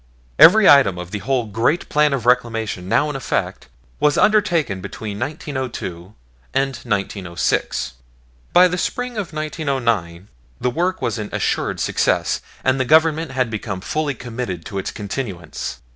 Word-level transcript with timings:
Every 0.39 0.67
item 0.67 0.97
of 0.97 1.11
the 1.11 1.19
whole 1.19 1.45
great 1.45 1.87
plan 1.87 2.11
of 2.11 2.25
Reclamation 2.25 2.89
now 2.89 3.07
in 3.11 3.15
effect 3.15 3.67
was 3.99 4.17
undertaken 4.17 4.81
between 4.81 5.19
1902 5.19 6.15
and 6.55 6.69
1906. 6.77 7.93
By 8.51 8.67
the 8.67 8.79
spring 8.79 9.11
of 9.15 9.31
1909 9.31 10.27
the 10.59 10.71
work 10.71 11.03
was 11.03 11.19
an 11.19 11.29
assured 11.31 11.79
success, 11.79 12.41
and 12.63 12.79
the 12.79 12.83
Government 12.83 13.33
had 13.33 13.51
become 13.51 13.79
fully 13.79 14.15
committed 14.15 14.65
to 14.65 14.79
its 14.79 14.89
continuance. 14.89 15.81